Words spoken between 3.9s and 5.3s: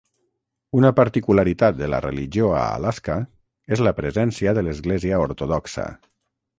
la presència de l'Església